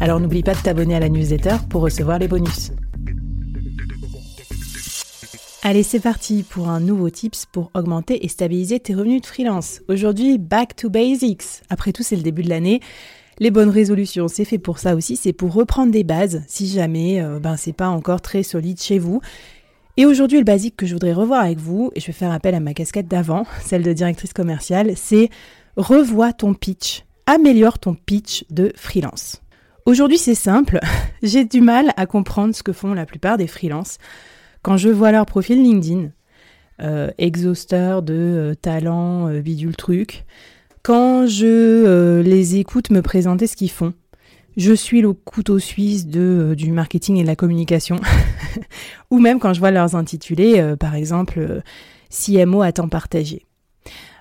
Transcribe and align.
Alors 0.00 0.20
n'oublie 0.20 0.42
pas 0.42 0.54
de 0.54 0.60
t'abonner 0.60 0.94
à 0.94 1.00
la 1.00 1.08
newsletter 1.08 1.56
pour 1.68 1.82
recevoir 1.82 2.18
les 2.18 2.28
bonus. 2.28 2.70
Allez, 5.64 5.82
c'est 5.82 6.00
parti 6.00 6.44
pour 6.44 6.68
un 6.68 6.78
nouveau 6.78 7.10
tips 7.10 7.46
pour 7.46 7.70
augmenter 7.74 8.24
et 8.24 8.28
stabiliser 8.28 8.78
tes 8.78 8.94
revenus 8.94 9.22
de 9.22 9.26
freelance. 9.26 9.80
Aujourd'hui, 9.88 10.38
back 10.38 10.76
to 10.76 10.88
basics. 10.88 11.62
Après 11.68 11.92
tout, 11.92 12.04
c'est 12.04 12.14
le 12.14 12.22
début 12.22 12.42
de 12.42 12.48
l'année. 12.48 12.80
Les 13.40 13.50
bonnes 13.50 13.68
résolutions, 13.68 14.28
c'est 14.28 14.44
fait 14.44 14.58
pour 14.58 14.78
ça 14.78 14.94
aussi, 14.94 15.16
c'est 15.16 15.32
pour 15.32 15.52
reprendre 15.52 15.92
des 15.92 16.04
bases 16.04 16.42
si 16.46 16.68
jamais 16.68 17.20
euh, 17.20 17.38
ben 17.38 17.56
c'est 17.56 17.72
pas 17.72 17.88
encore 17.88 18.20
très 18.20 18.42
solide 18.42 18.80
chez 18.80 18.98
vous. 18.98 19.20
Et 19.96 20.06
aujourd'hui, 20.06 20.38
le 20.38 20.44
basique 20.44 20.76
que 20.76 20.86
je 20.86 20.92
voudrais 20.92 21.12
revoir 21.12 21.40
avec 21.40 21.58
vous, 21.58 21.90
et 21.96 22.00
je 22.00 22.06
vais 22.06 22.12
faire 22.12 22.30
appel 22.30 22.54
à 22.54 22.60
ma 22.60 22.72
casquette 22.72 23.08
d'avant, 23.08 23.44
celle 23.64 23.82
de 23.82 23.92
directrice 23.92 24.32
commerciale, 24.32 24.92
c'est 24.96 25.28
revois 25.76 26.32
ton 26.32 26.54
pitch, 26.54 27.04
améliore 27.26 27.80
ton 27.80 27.94
pitch 27.94 28.44
de 28.50 28.72
freelance. 28.76 29.42
Aujourd'hui, 29.88 30.18
c'est 30.18 30.34
simple, 30.34 30.80
j'ai 31.22 31.46
du 31.46 31.62
mal 31.62 31.94
à 31.96 32.04
comprendre 32.04 32.54
ce 32.54 32.62
que 32.62 32.74
font 32.74 32.92
la 32.92 33.06
plupart 33.06 33.38
des 33.38 33.46
freelances 33.46 33.96
quand 34.60 34.76
je 34.76 34.90
vois 34.90 35.12
leur 35.12 35.24
profil 35.24 35.62
LinkedIn, 35.62 36.10
euh, 36.82 37.10
exhausteur 37.16 38.02
de 38.02 38.12
euh, 38.12 38.54
talent, 38.54 39.28
euh, 39.28 39.40
bidule 39.40 39.76
truc, 39.76 40.26
quand 40.82 41.26
je 41.26 42.20
les 42.20 42.56
écoute 42.56 42.90
me 42.90 43.00
présenter 43.00 43.46
ce 43.46 43.56
qu'ils 43.56 43.70
font, 43.70 43.94
je 44.58 44.74
suis 44.74 45.00
le 45.00 45.14
couteau 45.14 45.58
suisse 45.58 46.06
du 46.06 46.70
marketing 46.70 47.16
et 47.16 47.22
de 47.22 47.26
la 47.26 47.36
communication, 47.36 47.96
ou 49.10 49.18
même 49.18 49.38
quand 49.38 49.54
je 49.54 49.60
vois 49.60 49.70
leurs 49.70 49.96
intitulés, 49.96 50.74
par 50.78 50.96
exemple 50.96 51.62
CMO 52.10 52.60
à 52.60 52.72
temps 52.72 52.90
partagé. 52.90 53.46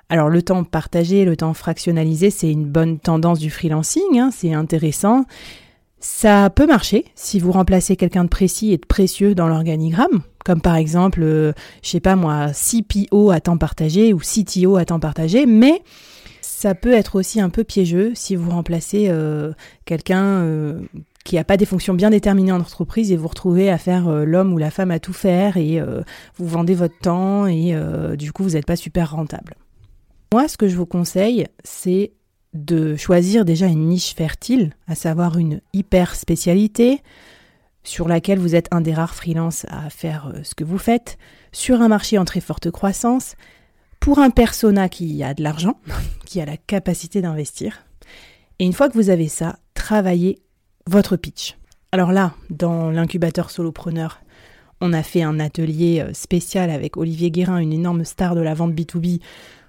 Alors 0.09 0.29
le 0.29 0.41
temps 0.41 0.63
partagé, 0.63 1.25
le 1.25 1.35
temps 1.35 1.53
fractionnalisé, 1.53 2.29
c'est 2.29 2.51
une 2.51 2.65
bonne 2.65 2.99
tendance 2.99 3.39
du 3.39 3.49
freelancing, 3.49 4.19
hein, 4.19 4.29
c'est 4.31 4.53
intéressant. 4.53 5.25
Ça 5.99 6.49
peut 6.49 6.67
marcher 6.67 7.05
si 7.15 7.39
vous 7.39 7.51
remplacez 7.51 7.95
quelqu'un 7.95 8.23
de 8.23 8.29
précis 8.29 8.71
et 8.71 8.77
de 8.77 8.85
précieux 8.85 9.35
dans 9.35 9.47
l'organigramme, 9.47 10.21
comme 10.45 10.61
par 10.61 10.75
exemple, 10.75 11.21
euh, 11.23 11.53
je 11.83 11.89
sais 11.89 11.99
pas 11.99 12.15
moi, 12.15 12.51
CPO 12.53 13.31
à 13.31 13.41
temps 13.41 13.57
partagé 13.57 14.13
ou 14.13 14.19
CTO 14.19 14.77
à 14.77 14.85
temps 14.85 14.99
partagé, 14.99 15.45
mais 15.45 15.81
ça 16.57 16.73
peut 16.73 16.93
être 16.93 17.15
aussi 17.15 17.39
un 17.39 17.49
peu 17.49 17.63
piégeux 17.63 18.13
si 18.15 18.35
vous 18.35 18.49
remplacez 18.49 19.09
euh, 19.09 19.51
quelqu'un 19.85 20.23
euh, 20.23 20.81
qui 21.23 21.35
n'a 21.35 21.43
pas 21.43 21.55
des 21.55 21.65
fonctions 21.65 21.93
bien 21.93 22.09
déterminées 22.09 22.51
en 22.51 22.59
entreprise 22.59 23.11
et 23.11 23.15
vous 23.15 23.27
retrouvez 23.27 23.69
à 23.69 23.77
faire 23.77 24.07
euh, 24.07 24.25
l'homme 24.25 24.53
ou 24.53 24.57
la 24.57 24.71
femme 24.71 24.89
à 24.89 24.99
tout 24.99 25.13
faire 25.13 25.57
et 25.57 25.79
vous 26.37 26.47
vendez 26.47 26.73
votre 26.73 26.97
temps 26.97 27.45
et 27.45 27.75
du 28.17 28.31
coup 28.31 28.43
vous 28.43 28.51
n'êtes 28.51 28.65
pas 28.65 28.75
super 28.75 29.11
rentable. 29.11 29.55
Moi, 30.33 30.47
ce 30.47 30.57
que 30.57 30.67
je 30.67 30.75
vous 30.75 30.85
conseille, 30.85 31.47
c'est 31.63 32.11
de 32.53 32.95
choisir 32.95 33.45
déjà 33.45 33.67
une 33.67 33.87
niche 33.87 34.13
fertile, 34.13 34.73
à 34.87 34.95
savoir 34.95 35.37
une 35.37 35.61
hyper 35.73 36.15
spécialité 36.15 37.01
sur 37.83 38.09
laquelle 38.09 38.39
vous 38.39 38.53
êtes 38.53 38.67
un 38.71 38.81
des 38.81 38.93
rares 38.93 39.15
freelances 39.15 39.65
à 39.69 39.89
faire 39.89 40.27
euh, 40.27 40.43
ce 40.43 40.53
que 40.53 40.65
vous 40.65 40.77
faites, 40.77 41.17
sur 41.53 41.81
un 41.81 41.87
marché 41.87 42.17
en 42.17 42.25
très 42.25 42.41
forte 42.41 42.69
croissance, 42.71 43.35
pour 44.01 44.19
un 44.19 44.29
persona 44.29 44.89
qui 44.89 45.23
a 45.23 45.33
de 45.33 45.41
l'argent, 45.41 45.79
qui 46.25 46.41
a 46.41 46.45
la 46.45 46.57
capacité 46.57 47.21
d'investir. 47.21 47.85
Et 48.59 48.65
une 48.65 48.73
fois 48.73 48.89
que 48.89 48.95
vous 48.95 49.09
avez 49.09 49.29
ça, 49.29 49.59
travaillez 49.73 50.39
votre 50.87 51.15
pitch. 51.15 51.55
Alors 51.93 52.11
là, 52.11 52.33
dans 52.49 52.91
l'incubateur 52.91 53.49
solopreneur, 53.49 54.19
on 54.81 54.91
a 54.91 55.03
fait 55.03 55.23
un 55.23 55.39
atelier 55.39 56.01
euh, 56.01 56.13
spécial 56.13 56.69
avec 56.69 56.97
Olivier 56.97 57.31
Guérin, 57.31 57.59
une 57.59 57.73
énorme 57.73 58.03
star 58.03 58.35
de 58.35 58.41
la 58.41 58.53
vente 58.53 58.73
B2B, 58.73 59.21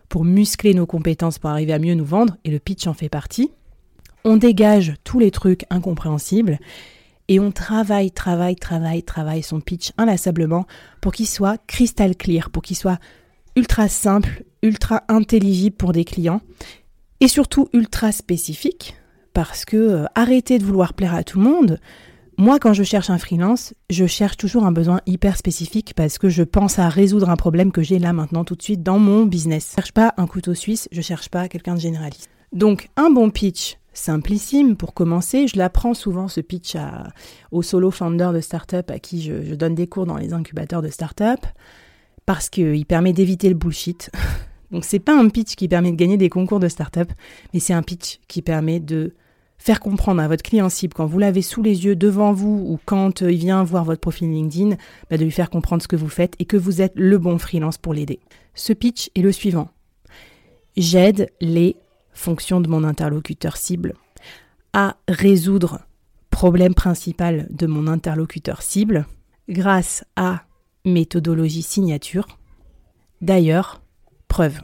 pour 0.09 0.25
muscler 0.25 0.75
nos 0.75 0.87
compétences 0.87 1.39
pour 1.39 1.51
arriver 1.51 1.73
à 1.73 1.79
mieux 1.79 1.95
nous 1.95 2.05
vendre, 2.05 2.37
et 2.45 2.51
le 2.51 2.59
pitch 2.59 2.87
en 2.87 2.95
fait 2.95 3.09
partie. 3.09 3.51
On 4.25 4.37
dégage 4.37 4.95
tous 5.05 5.19
les 5.19 5.31
trucs 5.31 5.65
incompréhensibles 5.71 6.59
et 7.29 7.41
on 7.41 7.53
travaille, 7.53 8.11
travaille, 8.11 8.57
travaille, 8.57 9.03
travaille 9.03 9.43
son 9.43 9.61
pitch 9.61 9.93
inlassablement 9.99 10.67
pour 11.01 11.13
qu'il 11.13 11.27
soit 11.27 11.59
crystal 11.67 12.17
clear, 12.17 12.51
pour 12.51 12.63
qu'il 12.63 12.77
soit 12.77 12.99
ultra 13.55 13.89
simple, 13.89 14.45
ultra 14.63 15.05
intelligible 15.09 15.77
pour 15.77 15.93
des 15.93 16.05
clients 16.05 16.41
et 17.21 17.29
surtout 17.29 17.69
ultra 17.73 18.13
spécifique 18.13 18.97
parce 19.35 19.65
que 19.65 19.77
euh, 19.77 20.05
arrêtez 20.15 20.59
de 20.59 20.65
vouloir 20.65 20.95
plaire 20.95 21.15
à 21.15 21.23
tout 21.23 21.39
le 21.39 21.45
monde. 21.45 21.81
Moi, 22.41 22.61
quand 22.61 22.73
je 22.73 22.85
cherche 22.85 23.11
un 23.11 23.19
freelance, 23.19 23.75
je 23.91 24.07
cherche 24.07 24.37
toujours 24.37 24.65
un 24.65 24.71
besoin 24.71 25.01
hyper 25.07 25.37
spécifique 25.37 25.93
parce 25.97 26.19
que 26.19 26.29
je 26.29 26.45
pense 26.45 26.79
à 26.79 26.89
résoudre 26.89 27.31
un 27.31 27.37
problème 27.37 27.73
que 27.73 27.83
j'ai 27.83 27.99
là 27.99 28.13
maintenant 28.13 28.45
tout 28.45 28.55
de 28.55 28.63
suite 28.63 28.85
dans 28.85 29.01
mon 29.01 29.27
business. 29.27 29.71
Je 29.71 29.75
cherche 29.75 29.93
pas 29.93 30.15
un 30.19 30.29
couteau 30.29 30.55
suisse, 30.55 30.89
je 30.93 31.01
cherche 31.01 31.31
pas 31.31 31.49
quelqu'un 31.49 31.75
de 31.75 31.81
généraliste. 31.81 32.31
Donc, 32.53 32.91
un 32.97 33.11
bon 33.11 33.31
pitch 33.31 33.77
simplissime 33.93 34.77
pour 34.77 34.95
commencer. 34.95 35.49
Je 35.49 35.59
l'apprends 35.59 35.95
souvent 35.95 36.29
ce 36.29 36.41
pitch 36.41 36.77
à, 36.77 37.09
aux 37.51 37.63
solo 37.63 37.91
founders 37.91 38.33
de 38.33 38.41
start-up 38.41 38.89
à 38.93 39.01
qui 39.01 39.21
je, 39.21 39.43
je 39.43 39.57
donne 39.57 39.75
des 39.75 39.89
cours 39.89 40.07
dans 40.07 40.17
les 40.17 40.33
incubateurs 40.33 40.81
de 40.81 40.91
start-up 40.91 41.41
parce 42.25 42.49
qu'il 42.51 42.87
permet 42.87 43.13
d'éviter 43.13 43.49
le 43.49 43.57
bullshit. 43.57 44.13
Donc 44.71 44.85
c'est 44.85 45.01
pas 45.01 45.19
un 45.19 45.29
pitch 45.29 45.57
qui 45.57 45.67
permet 45.67 45.91
de 45.91 45.97
gagner 45.97 46.17
des 46.17 46.29
concours 46.29 46.61
de 46.61 46.69
start-up, 46.69 47.11
mais 47.53 47.59
c'est 47.59 47.73
un 47.73 47.83
pitch 47.83 48.21
qui 48.29 48.43
permet 48.43 48.79
de 48.79 49.15
faire 49.59 49.81
comprendre 49.81 50.23
à 50.23 50.29
votre 50.29 50.43
client 50.43 50.69
cible 50.69 50.95
quand 50.95 51.07
vous 51.07 51.19
l'avez 51.19 51.43
sous 51.43 51.63
les 51.63 51.85
yeux 51.85 51.97
devant 51.97 52.33
vous 52.33 52.65
ou 52.67 52.79
quand 52.85 53.23
euh, 53.23 53.33
il 53.33 53.39
vient 53.39 53.63
voir 53.65 53.85
votre 53.85 54.01
profil 54.01 54.31
LinkedIn, 54.31 54.77
bah, 55.11 55.19
de 55.19 55.25
lui 55.25 55.31
faire 55.31 55.51
comprendre 55.51 55.83
ce 55.83 55.89
que 55.89 55.97
vous 55.97 56.09
faites 56.09 56.35
et 56.39 56.45
que 56.45 56.57
vous 56.57 56.81
êtes 56.81 56.93
le 56.95 57.19
bon 57.19 57.39
freelance 57.39 57.79
pour 57.79 57.93
l'aider. 57.93 58.21
Ce 58.55 58.73
pitch 58.73 59.11
est 59.15 59.21
le 59.23 59.33
suivant. 59.33 59.69
J'aide 60.77 61.31
les 61.41 61.77
fonctions 62.13 62.61
de 62.61 62.69
mon 62.69 62.85
interlocuteur 62.85 63.57
cible 63.57 63.95
à 64.73 64.97
résoudre 65.09 65.81
problème 66.31 66.75
principal 66.75 67.47
de 67.51 67.67
mon 67.67 67.87
interlocuteur 67.87 68.63
cible 68.63 69.07
grâce 69.49 70.05
à 70.17 70.43
méthodologie 70.85 71.63
signature. 71.63 72.39
D'ailleurs, 73.21 73.81
preuve. 74.29 74.61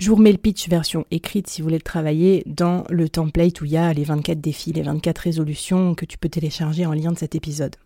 Je 0.00 0.08
vous 0.08 0.16
remets 0.16 0.32
le 0.32 0.38
pitch 0.38 0.68
version 0.68 1.04
écrite 1.10 1.46
si 1.48 1.60
vous 1.60 1.66
voulez 1.66 1.76
le 1.76 1.82
travailler 1.82 2.42
dans 2.46 2.84
le 2.88 3.08
template 3.10 3.60
où 3.60 3.66
il 3.66 3.72
y 3.72 3.76
a 3.76 3.92
les 3.92 4.04
24 4.04 4.40
défis, 4.40 4.72
les 4.72 4.80
24 4.82 5.18
résolutions 5.18 5.94
que 5.94 6.06
tu 6.06 6.16
peux 6.16 6.30
télécharger 6.30 6.86
en 6.86 6.94
lien 6.94 7.12
de 7.12 7.18
cet 7.18 7.34
épisode. 7.34 7.76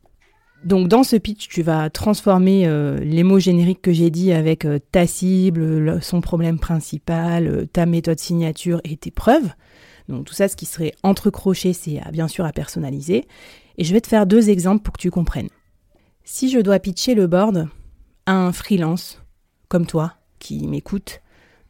Donc 0.64 0.86
dans 0.88 1.02
ce 1.02 1.16
pitch, 1.16 1.48
tu 1.48 1.62
vas 1.62 1.90
transformer 1.90 2.66
euh, 2.68 2.98
les 3.00 3.24
mots 3.24 3.40
génériques 3.40 3.82
que 3.82 3.92
j'ai 3.92 4.10
dit 4.10 4.32
avec 4.32 4.64
euh, 4.64 4.78
ta 4.92 5.06
cible, 5.08 5.60
le- 5.78 6.00
son 6.00 6.20
problème 6.20 6.58
principal, 6.60 7.48
euh, 7.48 7.66
ta 7.66 7.84
méthode 7.84 8.20
signature 8.20 8.80
et 8.84 8.96
tes 8.96 9.10
preuves. 9.10 9.50
Donc 10.08 10.24
tout 10.26 10.34
ça, 10.34 10.46
ce 10.48 10.54
qui 10.56 10.66
serait 10.66 10.94
entrecroché, 11.02 11.72
c'est 11.72 12.00
à- 12.00 12.12
bien 12.12 12.28
sûr 12.28 12.44
à 12.44 12.52
personnaliser. 12.52 13.24
Et 13.76 13.84
je 13.84 13.92
vais 13.92 14.00
te 14.00 14.06
faire 14.08 14.24
deux 14.26 14.50
exemples 14.50 14.82
pour 14.84 14.94
que 14.94 15.02
tu 15.02 15.10
comprennes. 15.10 15.48
Si 16.22 16.48
je 16.48 16.60
dois 16.60 16.78
pitcher 16.78 17.14
le 17.16 17.26
board 17.26 17.66
à 18.24 18.32
un 18.34 18.52
freelance 18.52 19.20
comme 19.68 19.84
toi 19.86 20.14
qui 20.38 20.66
m'écoute, 20.68 21.20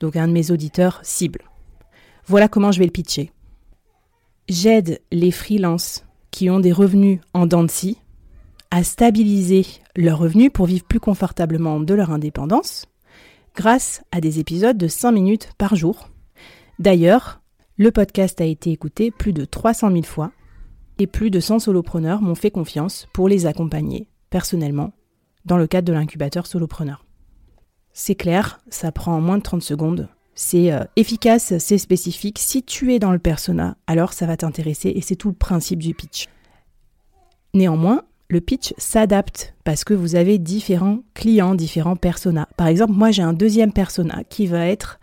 donc 0.05 0.17
un 0.17 0.29
de 0.29 0.35
mes 0.35 0.51
auditeurs 0.51 1.01
cible. 1.03 1.41
Voilà 2.27 2.47
comment 2.47 2.71
je 2.71 2.79
vais 2.79 2.85
le 2.85 2.91
pitcher. 2.91 3.33
J'aide 4.51 5.01
les 5.11 5.31
freelances 5.31 6.05
qui 6.31 6.51
ont 6.51 6.61
des 6.61 6.73
revenus 6.73 7.21
en 7.33 7.47
dents 7.47 7.65
à 8.71 8.85
stabiliser 8.85 9.65
leurs 9.97 10.19
revenus 10.19 10.51
pour 10.53 10.67
vivre 10.67 10.85
plus 10.85 11.01
confortablement 11.01 11.81
de 11.81 11.95
leur 11.95 12.11
indépendance 12.11 12.85
grâce 13.57 14.03
à 14.13 14.21
des 14.21 14.41
épisodes 14.41 14.77
de 14.77 14.89
5 14.89 15.13
minutes 15.13 15.49
par 15.57 15.75
jour. 15.75 16.11
D'ailleurs, 16.79 17.41
le 17.79 17.91
podcast 17.91 18.43
a 18.43 18.45
été 18.45 18.73
écouté 18.73 19.11
plus 19.11 19.33
de 19.33 19.47
300 19.47 19.91
000 19.91 20.03
fois 20.03 20.33
Et 20.99 21.07
plus 21.07 21.31
de 21.31 21.41
100 21.41 21.61
solopreneurs 21.61 22.21
m'ont 22.21 22.35
fait 22.35 22.51
confiance 22.51 23.07
pour 23.15 23.27
les 23.27 23.47
accompagner 23.47 24.11
personnellement 24.29 24.93
dans 25.47 25.57
le 25.57 25.67
cadre 25.67 25.89
de 25.89 25.95
l'incubateur 25.95 26.47
solopreneur. 26.47 27.07
C'est 27.97 28.17
clair, 28.17 28.61
ça 28.69 28.91
prend 28.91 29.21
moins 29.21 29.39
de 29.39 29.43
30 29.43 29.63
secondes. 29.63 30.09
C'est 30.35 30.73
euh, 30.73 30.83
efficace, 30.97 31.57
c'est 31.59 31.79
spécifique. 31.79 32.41
Si 32.41 32.65
tu 32.65 32.93
es 32.93 32.99
dans 32.99 33.13
le 33.13 33.21
persona, 33.21 33.77
alors 33.87 34.13
ça 34.13 34.27
va 34.27 34.37
t'intéresser 34.37 34.89
et 34.89 35.01
c'est 35.01 35.15
tout 35.15 35.29
le 35.29 35.35
principe 35.35 35.79
du 35.79 35.95
pitch. 35.95 36.27
Néanmoins, 37.55 38.03
le 38.29 38.41
pitch 38.41 38.75
s'adapte 38.79 39.55
parce 39.63 39.85
que 39.85 39.95
vous 39.95 40.17
avez 40.17 40.39
différents 40.39 41.05
clients, 41.15 41.55
différents 41.55 41.95
personas. 41.95 42.49
Par 42.57 42.67
exemple, 42.67 42.95
moi 42.95 43.13
j'ai 43.13 43.23
un 43.23 43.33
deuxième 43.33 43.73
persona 43.73 44.25
qui 44.29 44.49
va 44.49 44.67
être 44.67 44.99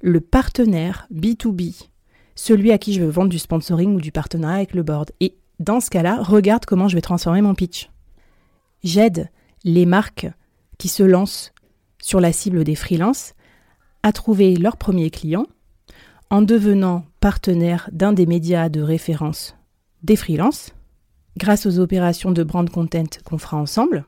le 0.00 0.20
partenaire 0.20 1.08
B2B, 1.12 1.88
celui 2.36 2.70
à 2.70 2.78
qui 2.78 2.92
je 2.92 3.02
veux 3.02 3.10
vendre 3.10 3.30
du 3.30 3.40
sponsoring 3.40 3.96
ou 3.96 4.00
du 4.00 4.12
partenariat 4.12 4.58
avec 4.58 4.72
le 4.72 4.84
board. 4.84 5.10
Et 5.18 5.36
dans 5.58 5.80
ce 5.80 5.90
cas-là, 5.90 6.22
regarde 6.22 6.64
comment 6.64 6.86
je 6.86 6.94
vais 6.94 7.02
transformer 7.02 7.42
mon 7.42 7.56
pitch. 7.56 7.90
J'aide 8.84 9.30
les 9.64 9.84
marques 9.84 10.28
qui 10.78 10.86
se 10.86 11.02
lancent 11.02 11.52
sur 12.06 12.20
la 12.20 12.32
cible 12.32 12.62
des 12.62 12.76
freelances 12.76 13.34
à 14.04 14.12
trouver 14.12 14.54
leurs 14.54 14.76
premiers 14.76 15.10
clients 15.10 15.48
en 16.30 16.40
devenant 16.40 17.04
partenaire 17.18 17.90
d'un 17.90 18.12
des 18.12 18.26
médias 18.26 18.68
de 18.68 18.80
référence 18.80 19.56
des 20.04 20.14
freelances. 20.14 20.72
Grâce 21.36 21.66
aux 21.66 21.80
opérations 21.80 22.30
de 22.30 22.44
brand 22.44 22.70
content 22.70 23.18
qu'on 23.24 23.38
fera 23.38 23.56
ensemble, 23.56 24.04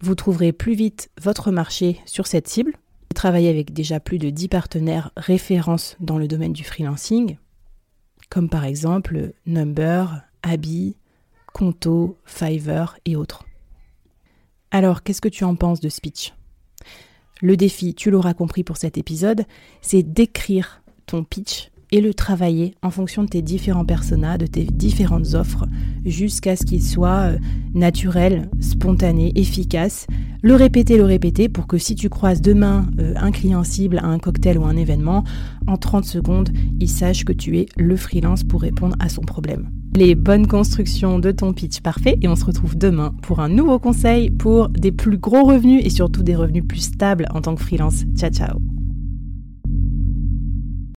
vous 0.00 0.14
trouverez 0.14 0.52
plus 0.52 0.72
vite 0.72 1.10
votre 1.20 1.50
marché 1.50 2.00
sur 2.06 2.26
cette 2.26 2.48
cible. 2.48 2.72
J'ai 3.10 3.14
travaillé 3.14 3.50
avec 3.50 3.74
déjà 3.74 4.00
plus 4.00 4.16
de 4.16 4.30
10 4.30 4.48
partenaires 4.48 5.10
références 5.14 5.98
dans 6.00 6.16
le 6.16 6.28
domaine 6.28 6.54
du 6.54 6.64
freelancing, 6.64 7.36
comme 8.30 8.48
par 8.48 8.64
exemple 8.64 9.34
Number, 9.44 10.22
Abby, 10.42 10.96
Conto, 11.52 12.16
Fiverr 12.24 12.96
et 13.04 13.16
autres. 13.16 13.44
Alors, 14.70 15.02
qu'est-ce 15.02 15.20
que 15.20 15.28
tu 15.28 15.44
en 15.44 15.56
penses 15.56 15.80
de 15.80 15.90
speech 15.90 16.32
Le 17.40 17.56
défi, 17.56 17.94
tu 17.94 18.10
l'auras 18.10 18.34
compris 18.34 18.64
pour 18.64 18.76
cet 18.76 18.98
épisode, 18.98 19.44
c'est 19.80 20.02
d'écrire 20.02 20.82
ton 21.06 21.22
pitch 21.22 21.70
et 21.90 22.00
le 22.00 22.12
travailler 22.12 22.74
en 22.82 22.90
fonction 22.90 23.22
de 23.22 23.28
tes 23.28 23.42
différents 23.42 23.84
personas, 23.84 24.38
de 24.38 24.46
tes 24.46 24.64
différentes 24.64 25.34
offres, 25.34 25.66
jusqu'à 26.04 26.56
ce 26.56 26.66
qu'il 26.66 26.82
soit 26.82 27.30
euh, 27.32 27.38
naturel, 27.74 28.50
spontané, 28.60 29.32
efficace. 29.36 30.06
Le 30.42 30.54
répéter, 30.54 30.96
le 30.96 31.04
répéter 31.04 31.48
pour 31.48 31.66
que 31.66 31.78
si 31.78 31.94
tu 31.94 32.08
croises 32.08 32.42
demain 32.42 32.86
euh, 32.98 33.14
un 33.16 33.30
client 33.30 33.64
cible 33.64 33.98
à 33.98 34.06
un 34.06 34.18
cocktail 34.18 34.58
ou 34.58 34.64
un 34.64 34.76
événement, 34.76 35.24
en 35.66 35.76
30 35.76 36.04
secondes, 36.04 36.50
il 36.80 36.88
sache 36.88 37.24
que 37.24 37.32
tu 37.32 37.58
es 37.58 37.66
le 37.76 37.96
freelance 37.96 38.44
pour 38.44 38.62
répondre 38.62 38.96
à 38.98 39.08
son 39.08 39.22
problème 39.22 39.70
les 39.98 40.14
bonnes 40.14 40.46
constructions 40.46 41.18
de 41.18 41.32
ton 41.32 41.52
pitch 41.52 41.80
parfait 41.80 42.16
et 42.22 42.28
on 42.28 42.36
se 42.36 42.44
retrouve 42.44 42.78
demain 42.78 43.12
pour 43.22 43.40
un 43.40 43.48
nouveau 43.48 43.80
conseil 43.80 44.30
pour 44.30 44.68
des 44.68 44.92
plus 44.92 45.18
gros 45.18 45.42
revenus 45.42 45.84
et 45.84 45.90
surtout 45.90 46.22
des 46.22 46.36
revenus 46.36 46.64
plus 46.66 46.80
stables 46.80 47.26
en 47.34 47.40
tant 47.40 47.56
que 47.56 47.62
freelance. 47.62 48.04
Ciao 48.16 48.30
ciao 48.30 48.77